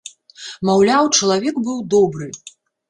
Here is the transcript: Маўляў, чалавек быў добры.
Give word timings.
Маўляў, 0.71 1.11
чалавек 1.21 1.55
быў 1.69 1.77
добры. 1.97 2.35